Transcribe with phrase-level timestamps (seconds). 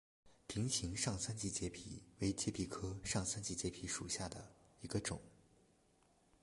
[0.47, 5.21] 瓶形上三脊节蜱为节蜱科上三脊节蜱属下的一个种。